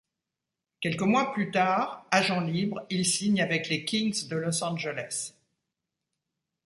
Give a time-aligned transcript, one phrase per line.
[0.79, 5.33] Quelques mois plus tard, agent libre, il signe avec les Kings de Los Angeles.